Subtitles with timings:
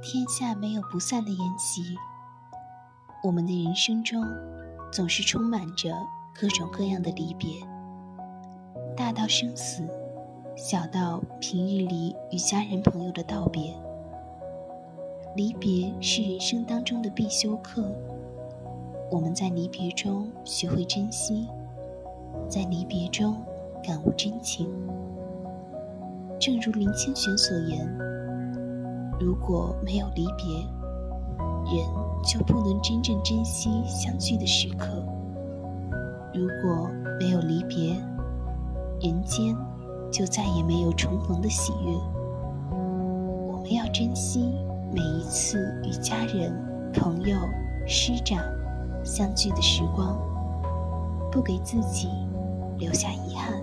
[0.00, 1.96] 天下没有不散的筵席。
[3.24, 4.24] 我们的人生中，
[4.92, 5.92] 总是充满着
[6.32, 7.48] 各种各样的离别，
[8.96, 9.82] 大到生死，
[10.56, 13.74] 小到平日里与家人朋友的道别。
[15.34, 17.84] 离别是人生当中的必修课，
[19.10, 21.48] 我们在离别中学会珍惜，
[22.48, 23.36] 在离别中
[23.82, 24.70] 感悟真情。
[26.40, 27.84] 正如林清玄所言
[29.20, 30.58] ：“如果没有离别，
[31.66, 31.86] 人
[32.24, 34.86] 就不能真正珍惜相聚的时刻；
[36.32, 37.94] 如果没有离别，
[39.00, 39.56] 人间
[40.10, 41.92] 就再也没有重逢的喜悦。
[43.52, 44.54] 我们要珍惜
[44.92, 46.52] 每一次与家人、
[46.94, 47.36] 朋友、
[47.86, 48.38] 师长
[49.04, 50.16] 相聚的时光，
[51.30, 52.08] 不给自己
[52.78, 53.60] 留下遗憾。”